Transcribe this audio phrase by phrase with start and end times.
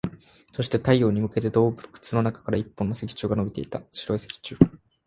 [0.51, 1.75] そして、太陽に向けて洞窟
[2.13, 3.83] の中から一本の石柱が伸びていた。
[3.93, 4.59] 白い石柱。